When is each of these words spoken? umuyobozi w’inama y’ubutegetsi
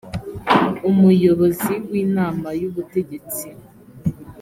umuyobozi 0.89 1.73
w’inama 1.89 2.47
y’ubutegetsi 2.61 3.47